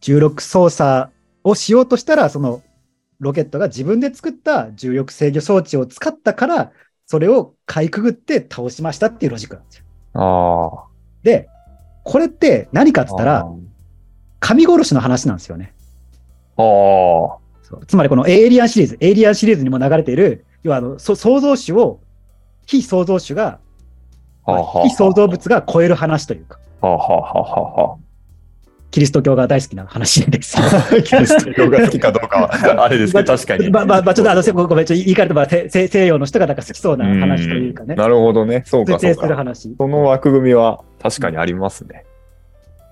[0.02, 1.10] 重力操作
[1.44, 2.62] をしようとしたら、その
[3.18, 6.72] ロケットが自分で作った重力制御装置を使ったから、
[7.06, 9.84] それをかいくぐって倒しましたっていうロジックなんですよ。
[10.14, 10.88] ああ。
[11.22, 11.48] で、
[12.04, 13.46] これって何かっつったら、
[14.38, 15.74] 神殺しの話なんですよね。
[16.56, 22.00] あーそうつまりこのエイリアンシリーズ、エイリアンシリーズにも流れている、要はあのそ創造主を、
[22.66, 23.60] 非創造主が。
[24.46, 27.98] まあ非創造物が超える話というか、はあはあはあは
[28.90, 30.56] キリスト教が大好きな話です。
[31.04, 32.50] キリスト教が好きかどうかは、
[32.84, 33.70] あれですけど、確かに。
[33.70, 38.62] まあまあ、まあ、ちょっとあの、せごめん、ちょっと言い換えると、まあ、西西西洋の人がなんか好きそうな話というかねん、なるほどね。
[38.66, 39.36] そうか、そうか。
[39.36, 39.74] 話。
[39.78, 42.04] その枠組みは確かにありますね。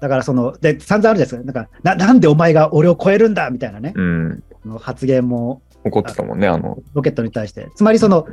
[0.01, 1.61] だからその、で、散々あるじゃないですか。
[1.61, 4.43] なんか、ななんでお前が俺を超えるんだみたいなね、うん。
[4.63, 6.79] その発言も怒ってたもんね、あの。
[6.95, 7.69] ロケットに対して。
[7.75, 8.27] つまりその、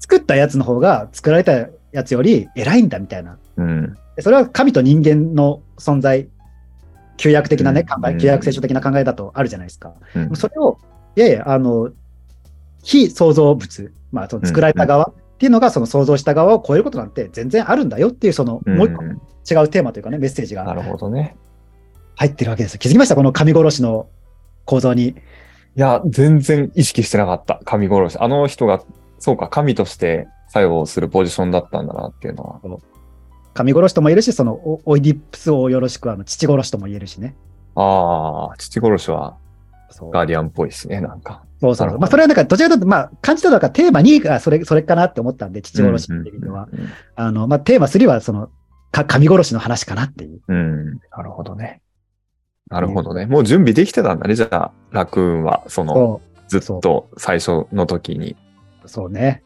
[0.00, 3.38] 作ったやつの方が作られたやつより偉いんだみたいな。
[3.56, 3.96] うん。
[4.16, 6.28] でそれは神と人間の存在、
[7.16, 9.94] 旧約的なね、考え、うん旧約聖書的な考えだとあるじゃないですか。
[10.14, 10.78] うんそれを、
[11.16, 11.90] いやいや、あの、
[12.82, 21.36] 非創造物、まあ、その作られた側っていうのが、その創造した側を超えることなんて全然あるんだよっていう、その、もう一個うん違うテーマというかね、メッセージがなるほどね。
[22.16, 22.78] 入ってるわけですよ。
[22.78, 23.14] 気づきました？
[23.14, 24.08] この神殺しの
[24.64, 25.08] 構造に。
[25.08, 25.14] い
[25.76, 27.60] や、全然意識してなかった。
[27.64, 28.18] 神殺し。
[28.18, 28.82] あの人が、
[29.18, 32.60] そうか、神として作用するポジションだったんだなっていうのは。
[33.56, 37.34] 神殺しとも言えるし、そのオオイディプスをよろしく、あの、父殺しとも言えるしね。
[37.74, 39.36] ああ、父殺しは
[40.12, 41.42] ガーディアンっぽいしね、なんか。
[41.60, 46.68] そうそうまあ、それはなんか、どちらかというと、まあ、感じたのがテーマ2がそれ、それかなって思ったんで、父殺しっていうのは。
[47.14, 48.50] あの、まあ、テーマ3は、その、
[48.92, 50.40] か神殺しの話かなっていう。
[50.46, 50.56] うん。
[50.56, 50.60] う
[50.92, 51.80] んなるほどね。
[52.68, 53.26] なるほどね。
[53.26, 58.36] もう準備できてたんだね、じゃあ、ラクーンは、その、そずっと最初の時に。
[58.84, 59.42] う、そうね。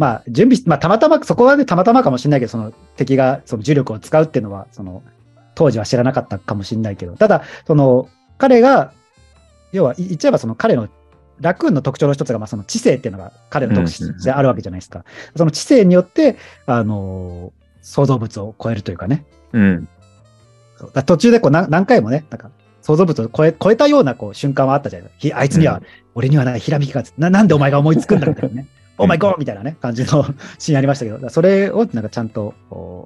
[0.00, 5.02] まあ、準備し、まあ、たまたま、そこはね、たまたまかもしれないけど、その敵がその重力を使うっていうのは、その、
[5.54, 8.08] 当時は知らなかったかもしれないけど、ただ、その、
[8.38, 8.94] 彼が、
[9.72, 10.88] 要は、い言っちゃえばその彼の、
[11.38, 15.04] ラクーンの特徴の一つが、まあ、その知性っていうのが彼の特質であるわけじゃないですか。
[15.36, 19.26] その知性によって、あの、創造物を超えるというかね。
[19.52, 19.88] うん。
[20.94, 25.20] だ途中でこう何何回もね、なんか、創造物を超え超えたようなこう瞬間はあったじゃないですか。
[25.20, 25.82] ひあいつには、うん
[26.14, 28.66] 俺にはないひらめきがな、なんでお前が思いつくんだみたいなね。
[29.00, 30.26] オーマイゴーみたいなね、感じの
[30.58, 32.54] シーンありましたけど、それをなんかちゃんと、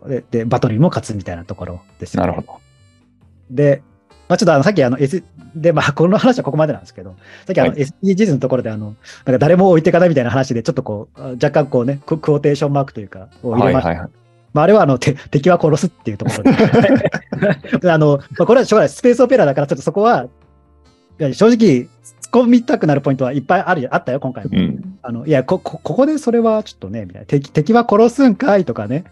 [0.06, 2.26] でで、バトルにも勝つみたいなところですよね。
[2.26, 2.60] なるほど。
[3.50, 3.82] で、
[4.28, 5.22] まあ、ちょっとあの、さっきあの、S、
[5.54, 7.14] で、まあ、この話はここまでなんですけど、
[7.46, 8.94] さっきあの、は SDGs のところであの、なん
[9.34, 13.88] か誰も置いていかないみたいな話で、ちょっとこう、あ若干こうね、ククオーテーションマークというか、を入れました。
[13.90, 14.10] はいはいはい。
[14.54, 16.44] まあ、あれはあの、て敵は殺すっていうところ
[17.78, 17.90] で。
[17.90, 18.88] あの、まあ、これはしょうがない。
[18.88, 20.28] スペースオペラだから、ちょっとそこは、
[21.18, 21.88] 正直、
[22.34, 24.50] 込みたくなるポイントはいっぱいあるよあったよ、今回も。
[24.52, 24.98] うん。
[25.02, 27.26] あの、いやこ、こ、ここでそれはちょっとね、みたいな。
[27.26, 29.04] 敵、敵は殺すんかいとかね。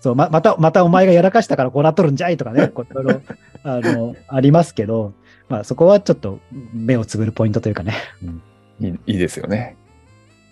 [0.00, 2.68] そう、ま、また、またお前がやらかしたからこうなっとるんじゃいとかね。
[2.68, 3.22] こういろいろ、
[3.64, 5.14] あの、ありますけど、
[5.48, 6.40] まあそこはちょっと
[6.74, 7.94] 目をつぶるポイントというかね。
[8.22, 8.42] うん
[8.78, 9.74] いいいいですよね。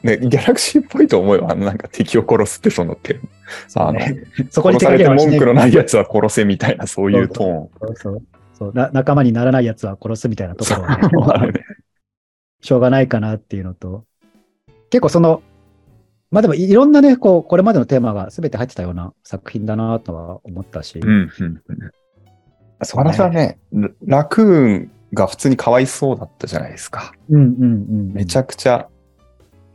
[0.03, 1.47] ね、ギャラクシーっぽいと思うよ。
[1.51, 3.21] あのなんか敵を殺すってそのって。
[3.69, 4.25] そうね。
[4.51, 7.69] そこに殺されて手掛け文句のないやつは殺せみたいな、そういうトーン。
[7.81, 8.23] そうそう
[8.55, 8.91] そうな。
[8.93, 11.09] 仲間にならない奴は殺すみたいなところはね。
[11.35, 11.65] あるね
[12.65, 14.05] しょうがないかなっていうのと、
[14.89, 15.43] 結構その、
[16.31, 21.91] まあでもいろんなね、こう、これまでのテーマが全て入ってたような作品だなとは思ったし、うんうんうん。
[22.79, 27.13] 私はね、ララクーンが普通にかわいそうだったじゃないですか。
[27.29, 28.13] うんうんうん。
[28.15, 28.89] めちゃくちゃ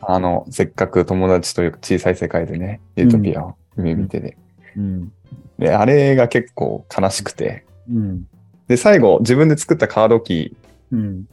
[0.02, 4.36] あの、せっかく友達というか小さい世界でね、ユートピアを夢見てで。
[4.76, 5.12] うん。
[5.60, 7.66] で、あれが結構悲しくて。
[7.88, 8.28] うん。
[8.68, 11.26] で、最後、自分で作ったカードキーうん。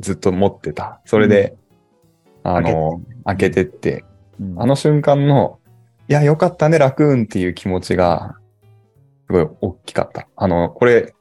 [0.00, 1.00] ずっと持ってた。
[1.04, 1.56] それで、
[2.42, 4.04] あの、開けてって、
[4.40, 5.58] うんあの瞬間の、
[6.08, 8.36] いや、よかったね、ラクーンっていう気持ちが、
[9.26, 10.28] すごい大きかった。
[10.36, 11.12] あの、これ、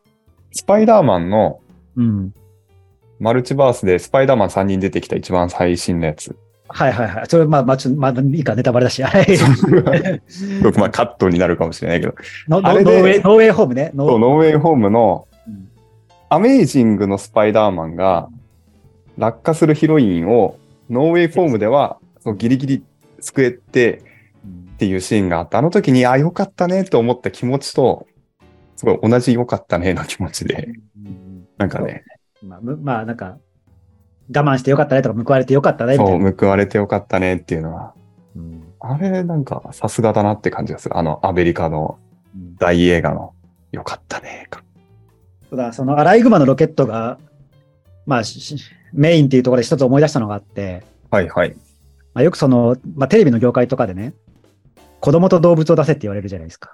[0.52, 1.60] スパイダーマンの
[1.96, 2.34] うん。
[3.20, 6.38] マルチバースでスパイダーマン3人出てきた一番最新のやつ。
[6.68, 7.26] はいはいはい。
[7.28, 9.02] それ、まあ、まあ、ちょっと、まあ、いいか、ネタバレだし。
[9.02, 9.26] はい。
[10.62, 12.14] 僕、まあカットになるかもしれないけど、
[12.48, 13.92] ノノーウェイ、ノーウェイホームね。
[13.96, 15.68] ノーウェイホームのうん
[16.30, 18.28] アメイジングのスパイダーマンが
[19.18, 20.58] 落下するヒロインを
[20.90, 22.36] ノーウェイホームではそう。
[22.36, 22.84] ギリギリ
[23.20, 24.04] 救えて
[24.76, 28.06] っていうシーンがあって、あの時に、あ、よかったねと思った気持ちと、
[28.76, 30.70] すごい同じよかったねの気持ちで、
[31.04, 32.04] うんなんかね、
[32.44, 33.40] まあ、むまあ、なんか、
[34.36, 36.34] 我慢してよかったねとか、報われてよかったねみたそ、いうな。
[36.38, 37.94] 報われてよかったねっていうのは、
[38.36, 38.64] うん。
[38.80, 40.98] あれなんかさすがだなって感じがする。
[40.98, 41.98] あのアメリカの
[42.36, 42.56] うん。
[42.58, 43.34] 大映画の
[43.72, 44.64] よかったねか。
[45.50, 47.18] そうだ、そのアライグマのロケットが、
[48.06, 48.24] まあ、
[48.98, 51.52] メインっていうところで一つ思い出したのがあって、はいはい。
[52.14, 54.14] まあ、よくその、まあ、テレビの業界とかでね、
[55.00, 56.72] 子供と動物を出せって言われるじゃないですか。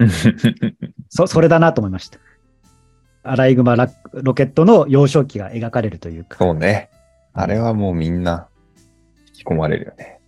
[1.09, 2.17] そ、それだなと思いました。
[3.23, 6.37] アライグマラロケットの幼少期が描かれるというか。
[6.39, 6.89] そうね。
[7.33, 8.47] あれはもうみんな
[9.27, 10.19] 引き込まれるよね。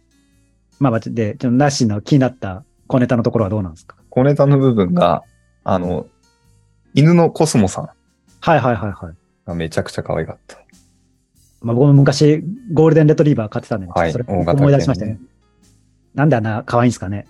[0.79, 3.95] まあまあ、で、ちょっとナッシーの気になった小ネタのところはどうなんですか？
[4.09, 5.23] 小ネタの部分が、
[5.63, 6.07] あの、
[6.93, 7.89] 犬のコスモさん
[8.41, 9.15] はいはいはいはい。
[9.45, 10.57] がめちゃくちゃ可愛かった。
[11.65, 15.19] まあ僕も昔ゴールデンレトリーバー飼ってたんで、はいそれ思い出しましたね。
[16.13, 17.27] なんであんな可愛いんですかね。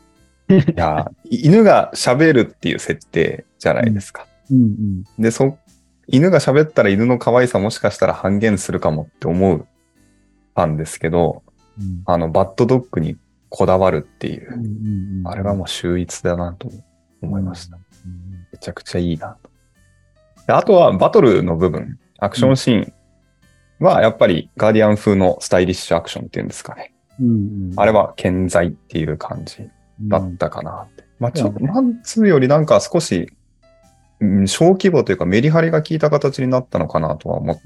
[0.50, 4.28] いや、犬が喋るっていう設定じゃないですか。
[4.52, 5.04] うんうん。
[5.22, 5.58] で、そ、
[6.08, 9.66] 犬が喋ったら犬の可愛さもしかしたら半減するかもって思う
[10.54, 11.42] たんですけど、
[11.80, 13.18] うんあの、バッドドッグに
[13.50, 16.70] こだわるっていううんうんうんあれはもう秀逸だなと
[17.22, 17.78] 思いました。
[17.78, 19.50] うんめちゃくちゃいいなと。
[20.46, 22.94] であとはバトルの部分、アクションシーン
[23.80, 26.94] はやっぱりガーディアン風のスタイリッシュアクションっていうんですかね。
[27.20, 29.70] うんうんあれは健在っていう感じ
[30.02, 31.04] だったかなって。
[31.20, 33.30] まあちょっとうんマンツーよりなんか少し、
[34.20, 37.60] うん小規模というかメリハリが効いた形になったのかなとは思っ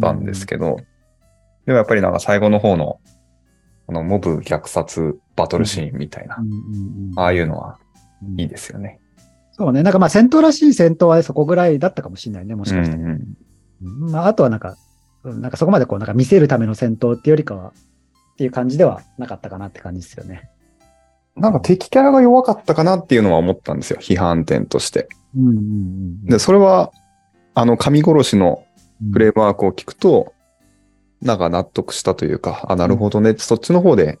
[0.00, 0.76] たんですけど、
[1.66, 3.00] でもやっぱりなんか最後の方の
[3.86, 6.52] このモブ虐殺バトルシーンみたいな、うんうん
[7.10, 7.78] うんああいうのは
[8.22, 9.00] うんいいですよね。
[9.52, 9.82] そうね。
[9.82, 12.96] なんかまあ戦闘らしい戦闘はねそこぐらいだったかもしれないね、もしかして。
[12.96, 14.76] うんうんうんまああとはなんか、
[15.24, 17.72] うんなんかそこまでこうなんか見せるための戦闘っていうよりかは、
[18.34, 20.50] っていう感じではなかったかなって感じですよね。
[21.36, 23.98] なんか敵キャラが弱かったかなっていうのは思ったんですよ。
[24.00, 25.08] 批判点として。
[25.36, 26.92] うんうんうんで、それは、
[27.54, 28.64] あの、神殺しの
[29.02, 30.32] うんフレームワークを聞くと、
[31.20, 34.18] なんか納得したというか、あ、なるほどねって、そっちの方で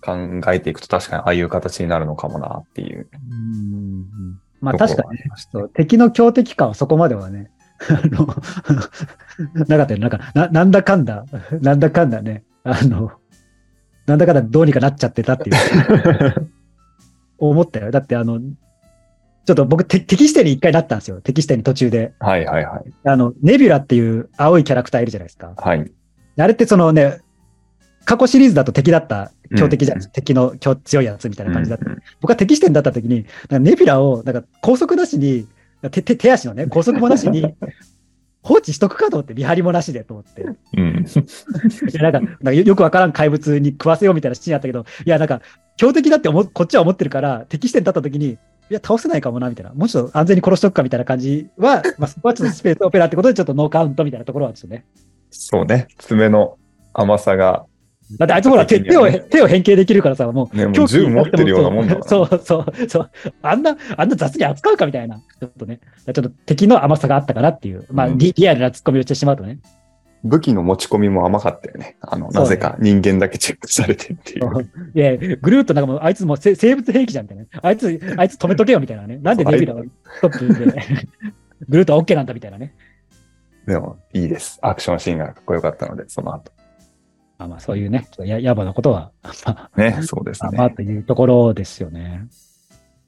[0.00, 0.12] 考
[0.52, 3.08] えていくと確かにああいう形になるのかもなっていう。
[3.12, 3.96] うんうんう
[4.34, 7.50] んまあ確かにね敵の強敵感はそこまではね、
[7.88, 8.26] あの、
[9.66, 10.00] なかったよ。
[10.00, 11.24] なんかな、なんだかんだ、
[11.60, 13.12] なんだかんだね、あの、
[14.06, 16.50] なんだかんだどうにかなっちゃってたっていう、
[17.38, 17.90] 思ったよ。
[17.90, 21.20] だってあの、ちょっと僕、て敵視点に一回なったんですよ。
[21.20, 22.12] 敵視点に途中で。
[22.18, 22.92] はいはいはい。
[23.04, 25.54] あの、ネビュラっていう青いキャラクターいるじゃないですか。
[25.56, 25.90] はい。
[26.36, 27.20] あれってそのね、
[28.04, 30.14] 過去シリーズだと敵だった強敵じゃないですか。
[30.14, 31.86] 敵の強強いやつみたいな感じだった。
[31.86, 35.46] うんうん僕は敵視点だった時に、ネビュラを、なんか高速なしに、
[35.90, 37.54] 手手手足のね、高速もなしに、
[38.42, 40.42] 放置しとくかと思って、見張りもなしでと思って。
[40.76, 41.04] うん。
[41.06, 45.42] いやなんか、なんかよよくわからん怪物に食わせようみたいなシーンあったけど、いや、なんか、
[45.76, 48.38] 強敵だって思うこっちは思ってるから、敵視点だった時に、い
[48.74, 49.72] や、倒せないかもな、みたいな。
[49.72, 54.84] もうちょっと安全に殺しとくかみたいな感じは、まあ、そこはちょっとスペースオペラってことで、ちょっとノーカウントみたいなところはちょっとね。
[55.30, 55.88] そうね。
[55.98, 56.58] 爪の
[56.92, 57.66] 甘さが、
[58.16, 61.98] だってあいつほら、手手を、手を変形できるからさ、もう、ね、もう銃持ってるようなもんだ。
[62.06, 63.10] そうそうそう。
[63.42, 65.16] あんな、あんな雑に扱うかみたいな。
[65.16, 65.80] ちょっとね。
[66.06, 67.84] ちょっと敵の甘さがあったかなっていう。
[67.90, 69.58] まあ、うんリリアルなツッコミをしてしまうとね。
[70.24, 71.96] 武器の持ち込みも甘かったよね。
[72.00, 74.70] あの、なぜか人間だけチェックされてっていう。
[74.94, 77.44] いや、グルートなんかもう、あいつもうせ生物兵器じゃんみたいな。
[77.62, 79.18] あいつ、あいつ止めとけよみたいなね。
[79.22, 79.82] なんでデビルは
[80.20, 80.82] トップで、
[81.68, 82.74] グルートは OK なんだみたいなね。
[83.66, 84.58] でも、いいです。
[84.62, 86.50] アクションシーンがかっこよかったので、その後。
[87.38, 90.74] まあまあ、そういうね、ちょっとややばなことは、まあ、ね、そうですまあまあね。
[90.74, 92.26] というところですよね。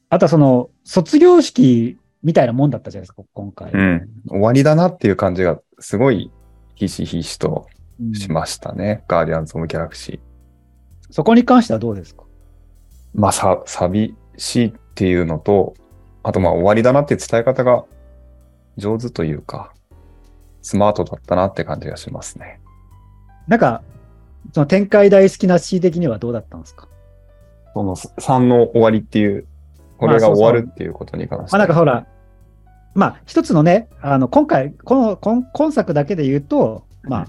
[0.08, 3.72] あとはその、卒業式みたいなもんだったじゃないですか、今回。
[3.72, 4.08] うん。
[4.28, 6.30] 終わりだなっていう感じが、すごい、
[6.76, 7.68] ひしひしと
[8.00, 9.04] うんしましたね。
[9.08, 11.12] ガーディアンズ・オブ・ギャラクシー。
[11.12, 12.24] そこに関してはどうですか？
[13.12, 15.74] まあ、さ、寂しいっていうのと、
[16.22, 17.84] あとまあ終わりだなっていう伝え方が
[18.76, 19.72] 上手というか、
[20.62, 22.60] スマートだったなって感じがしますね。
[23.48, 23.82] なんか、
[24.52, 26.88] その展開大好きな C 的にはどうだったんですか？
[27.72, 29.46] その3の終わりっていう、
[29.98, 31.52] これが終わるっていうことに関して。
[31.52, 32.06] まあなんかほら、
[32.94, 37.26] まあ一つのね、あの今回、この今今作だけで言うと、まあ、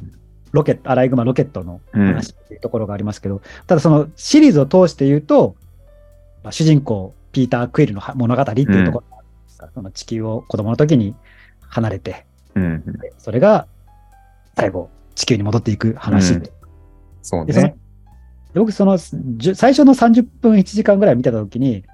[0.52, 5.56] ロケット、アライグマロケットの話っていうところがありますけど、ただそのシリーズを通して言うと、
[6.43, 11.15] まあ、主人公、ピーター・クイルの物語っていうところがあるんですか、その地球を子供の時に
[11.62, 12.84] 離れて、うん。
[13.19, 13.67] それが
[14.56, 16.52] 最後、地球に戻っていく話で。
[17.22, 17.54] そうね。
[17.54, 21.86] で僕、その最初の30分、1時間ぐらい見てたときに、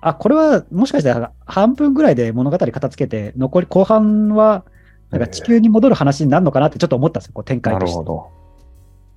[0.00, 4.64] あ、これはもしかしたら半分ぐらいで物語片付けて、残り後半は、
[5.10, 8.14] なんか地球に戻る話になるのかなってちょっと思ったんですよ、こう展開としてなるほ。
[8.14, 8.30] ど。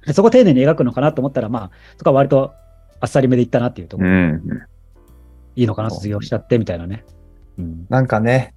[0.06, 2.54] でそこ丁寧に描くのかなと思ったら、まあ、そこは割と
[3.00, 4.42] あっさりめでいったなっていうところ、うん。
[5.56, 7.04] いいのかな、卒業しちゃってみたいなね。
[7.58, 8.54] うん、なんかね、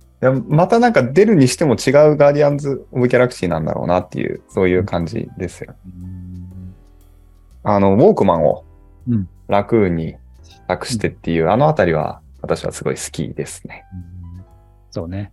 [0.48, 5.74] またなんか出るにしても違うガーディアンズ・オブ・ギャラクシーなんだろうなっていう、そういう感じですよ。
[7.62, 8.64] あの、ウォークマンを
[9.08, 10.16] うんラクーンに
[10.68, 13.84] 託してっていう、あのあたりは私はすごい好きですね。
[13.92, 14.10] うん
[14.90, 15.32] そうね。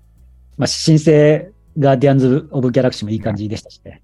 [0.57, 4.01] まあ、新生ガーディアンズ・オブ・ギャラクシーもいい感じでしたしね。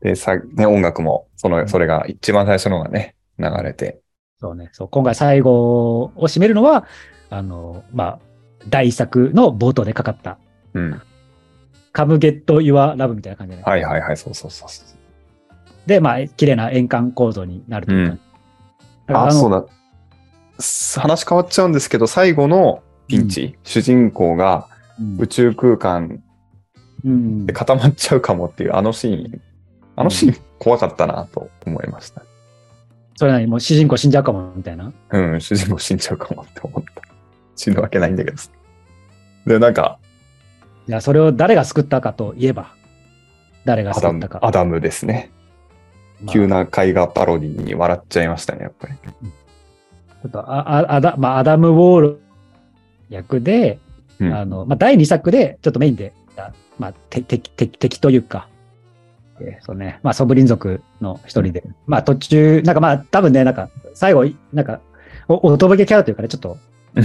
[0.00, 4.00] で、さ、ね、音楽も、その、それが一番最初のがね、流れて。
[4.40, 4.70] そうね。
[4.72, 6.86] そう、今回最後を締めるのは、
[7.30, 8.18] あの、まあ、
[8.68, 10.38] 第一作の冒頭でかかった、
[10.74, 11.02] うん。
[11.92, 14.91] カムゲット・ユア・ラブみたいな感じで、はいはいはい、そうそうそうそう。
[15.86, 18.12] で、まあ、綺麗な円環構造になるというか。
[18.12, 18.20] うん
[19.06, 19.66] だからあ、そうのだ。
[20.60, 24.68] す話変わっちゃうんですけど、最後のピンチ、主人公が
[25.00, 26.22] うん宇宙空間
[27.04, 29.40] うんで固まっちゃうかもっていうあのシーン、
[29.96, 32.22] あのシーン怖かったなと思いました。
[33.16, 34.92] それなにもう主人公死んじゃうかもみたいな。
[35.10, 37.02] うん、主人公死んじゃうかもって思った。
[37.56, 38.50] 死ぬわけないんだけどさ。
[39.46, 39.98] で、なんか、
[40.88, 42.74] いや、それを誰が救ったかといえば、
[43.64, 44.40] 誰が救ったか。
[44.42, 45.30] アダムですね。
[46.22, 46.32] まあ。
[46.32, 48.94] 急な絵画パロディに笑っちゃいましたね、やっぱり。
[48.94, 52.20] ちょっとああアダまあ、アダム・ウォール
[53.08, 53.78] 役で、
[54.20, 54.34] うん。
[54.34, 56.12] あのまあ、第2作でちょっとメインで、
[56.78, 58.48] まあ、て敵敵敵というか、
[59.40, 64.80] えーそうね、まあ、ソブリン族の一人で、まあ途中、なんかまあ多分ね、なんか最後、なんか
[65.28, 66.56] お、おとぼけキャラというかね、ちょっと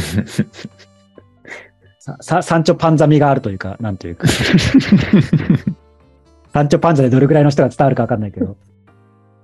[2.00, 4.28] ささサンチョパンザミがあるというか、なんというか、
[6.54, 8.56] サンチョパンザでどれぐらいの人が伝わるかわかんないけど、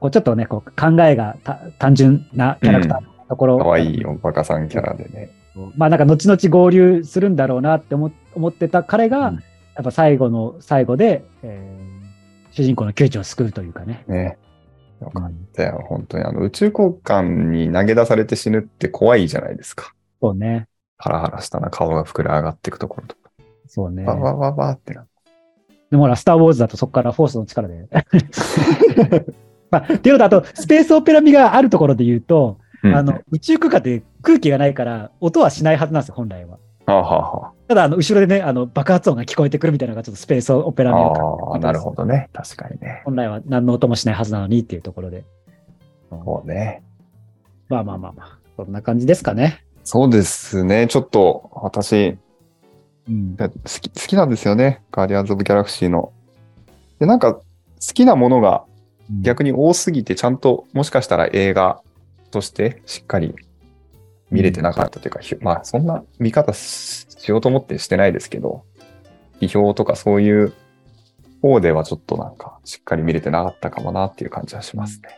[0.04, 5.32] こうちょっとね、こう考えがた単純なキャラクターのところ、かわいいおバカさんキャラでね。
[5.78, 9.39] まあなんか後々合流するんだろうなって思思ってた彼が、うん
[9.76, 11.94] やっぱ最後の最後で、えー
[12.52, 14.04] 主人公の窮地を救うというかね。
[14.08, 14.38] ね。
[15.02, 16.24] よかったよ、本当に。
[16.24, 19.96] あの、宇宙交換に投げ出されて死ぬって怖いじゃないですか。
[20.22, 20.68] そうね。
[20.98, 23.32] ハラハラしたな、顔が膨れ上がっていくところとか。
[23.66, 24.04] そうね。
[24.04, 25.08] わわわわってな。
[25.89, 27.88] でもほら、スター・ウォーズだとそこからフォースの力で。
[29.74, 36.60] まあ、っていうのと、あと、 スペースオペラ味があるところで言うと、うんあの、宇宙空間って空気がないから、音はしないはずなんですよ、本来は。
[36.86, 42.30] はあ、はただ、あの、後ろでね、あの、爆発音が聞こえてくるみたいなのがちょっとスペースオペラ味をあ、なるほどね。
[42.34, 43.02] 確かにね。
[43.06, 45.24] 本来は何の音もしないはずなのにっていうところで。
[46.10, 46.84] そうね。
[47.70, 49.64] まあまあまあまあ、そんな感じですかね。
[49.86, 50.88] そうですね。
[50.88, 52.18] ちょっと、私、
[53.08, 53.36] うん。
[53.38, 54.82] 好き、好きなんですよね。
[54.92, 56.12] ガーディアンズ・オブ・ギャラクシーの。
[57.00, 57.42] で、なんか、好
[57.80, 58.64] きなものが
[59.10, 61.82] 逆に多すぎて、ちゃんと、もしかしたら映画
[62.32, 63.36] としてしっかり
[64.32, 68.66] 見れてなかったというか、ひまあ、そんな見方ししようと思ってしてないですけど、
[69.39, 70.54] 批評とかそういう
[71.42, 75.10] 方ではちょっとなんか、しっかり見れてなかったかもなっていう感じはしますね。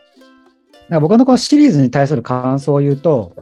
[0.89, 3.35] か僕のこのシリーズに対する感想を言うと、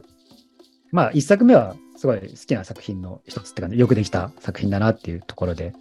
[0.92, 5.74] まあ、一作目はすごい好きな作品の一つって感じ、よくできた作品だなっていうところで。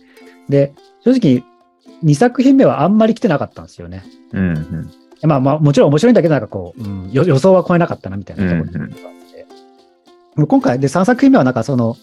[0.50, 0.74] で、
[1.06, 1.44] 正直、
[2.02, 4.04] 二作品目はあんまり来てなかったんですよね。
[4.34, 4.92] うん、うん。
[5.24, 9.46] まあまあ、もちろん面白いんだけど、なんかこう、うんよ予想は超えなかったなみたいなところがあって。
[10.48, 11.96] 今回、で、3作品目はなんかその、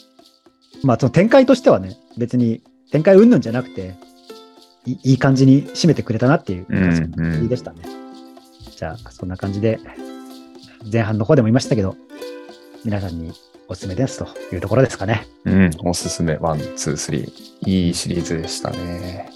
[0.83, 3.95] まあその展開としてはね、別に展開云々じゃなくて、
[4.87, 7.83] いいい感じに締めてくれたなっていううん感じでしたね。
[8.75, 9.79] じゃあ、そんな感じで、
[10.91, 11.97] 前半の方でも言いましたけど、
[12.85, 13.33] 皆さんに
[13.69, 15.27] おすすめですというところですかね。
[15.45, 17.51] うん、おすすめ、ワン、ツー、スリー。
[17.67, 19.31] いいシリーズでしたね。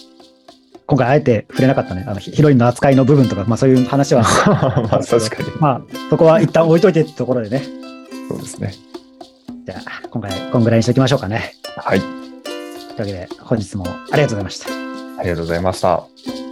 [0.87, 4.23] 今回あえて触れなかったね、あのヒヒロインの扱いの部分とか、まあそういう話は、
[4.91, 5.51] まあ、確かに。
[5.59, 7.63] まあそこは一旦置いといてってところでね、
[8.29, 8.75] そうですね。
[9.67, 11.55] じゃあ、今回こんぐらいにしておきましょうかね。
[11.77, 12.01] はい。
[12.01, 14.69] というわけで、本日もありがとうございました。
[15.19, 16.44] ありがとうございました。